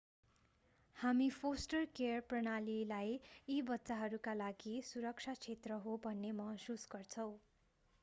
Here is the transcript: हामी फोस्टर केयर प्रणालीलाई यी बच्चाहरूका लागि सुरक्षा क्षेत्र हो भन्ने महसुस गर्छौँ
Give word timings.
हामी 0.95 1.27
फोस्टर 1.33 1.83
केयर 1.99 2.23
प्रणालीलाई 2.31 3.13
यी 3.49 3.59
बच्चाहरूका 3.69 4.35
लागि 4.41 4.75
सुरक्षा 4.91 5.39
क्षेत्र 5.41 5.81
हो 5.87 5.97
भन्ने 6.03 6.37
महसुस 6.43 6.93
गर्छौँ 6.93 7.33